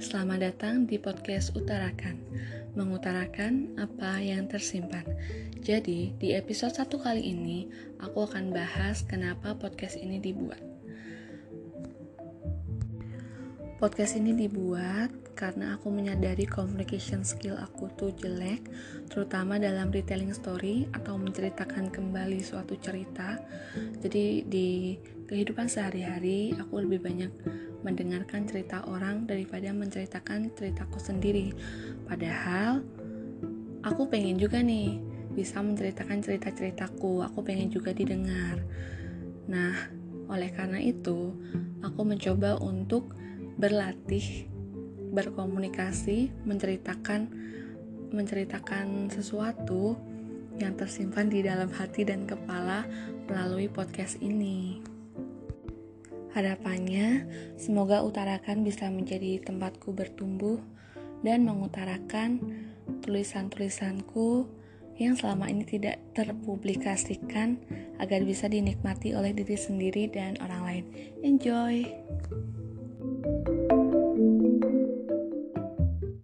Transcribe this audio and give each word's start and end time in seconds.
selamat 0.00 0.40
datang 0.40 0.88
di 0.88 0.96
podcast 0.96 1.52
Utarakan. 1.52 2.16
Mengutarakan 2.72 3.76
apa 3.76 4.16
yang 4.16 4.48
tersimpan. 4.48 5.04
Jadi, 5.60 6.16
di 6.16 6.32
episode 6.32 6.72
satu 6.72 6.96
kali 6.96 7.20
ini 7.20 7.68
Aku 8.00 8.24
akan 8.24 8.48
bahas 8.48 9.04
kenapa 9.04 9.52
podcast 9.60 10.00
ini 10.00 10.16
dibuat 10.16 10.79
Podcast 13.80 14.20
ini 14.20 14.36
dibuat 14.36 15.32
karena 15.32 15.80
aku 15.80 15.88
menyadari 15.88 16.44
communication 16.44 17.24
skill 17.24 17.56
aku 17.56 17.88
tuh 17.96 18.12
jelek, 18.12 18.68
terutama 19.08 19.56
dalam 19.56 19.88
retelling 19.88 20.36
story 20.36 20.84
atau 20.92 21.16
menceritakan 21.16 21.88
kembali 21.88 22.44
suatu 22.44 22.76
cerita. 22.76 23.40
Jadi 24.04 24.44
di 24.44 25.00
kehidupan 25.24 25.72
sehari-hari 25.72 26.52
aku 26.60 26.84
lebih 26.84 27.00
banyak 27.08 27.32
mendengarkan 27.80 28.44
cerita 28.44 28.84
orang 28.84 29.24
daripada 29.24 29.72
menceritakan 29.72 30.52
ceritaku 30.52 31.00
sendiri. 31.00 31.56
Padahal 32.04 32.84
aku 33.80 34.12
pengen 34.12 34.36
juga 34.36 34.60
nih 34.60 35.00
bisa 35.32 35.56
menceritakan 35.64 36.20
cerita-ceritaku, 36.20 37.24
aku 37.24 37.40
pengen 37.40 37.72
juga 37.72 37.96
didengar. 37.96 38.60
Nah, 39.48 39.72
oleh 40.28 40.52
karena 40.52 40.84
itu, 40.84 41.32
aku 41.80 42.04
mencoba 42.04 42.60
untuk 42.60 43.16
berlatih 43.60 44.48
berkomunikasi, 45.12 46.32
menceritakan 46.48 47.28
menceritakan 48.10 49.12
sesuatu 49.12 49.94
yang 50.58 50.74
tersimpan 50.74 51.30
di 51.30 51.46
dalam 51.46 51.70
hati 51.70 52.02
dan 52.02 52.26
kepala 52.26 52.88
melalui 53.30 53.70
podcast 53.70 54.18
ini. 54.18 54.82
Harapannya, 56.34 57.26
semoga 57.58 58.02
utarakan 58.02 58.62
bisa 58.62 58.86
menjadi 58.90 59.42
tempatku 59.42 59.94
bertumbuh 59.94 60.58
dan 61.22 61.46
mengutarakan 61.46 62.38
tulisan-tulisanku 63.02 64.46
yang 64.98 65.16
selama 65.16 65.48
ini 65.48 65.64
tidak 65.66 65.98
terpublikasikan 66.12 67.58
agar 67.98 68.20
bisa 68.22 68.46
dinikmati 68.46 69.16
oleh 69.16 69.32
diri 69.32 69.56
sendiri 69.58 70.06
dan 70.12 70.38
orang 70.38 70.62
lain. 70.62 70.84
Enjoy! 71.24 71.88